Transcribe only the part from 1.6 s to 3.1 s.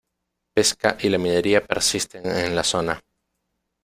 persisten en la zona.